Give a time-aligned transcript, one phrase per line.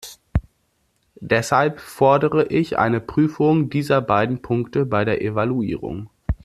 [1.19, 6.09] Deshalb fordere ich eine Prüfung dieser beiden Punkte bei der Evaluierung.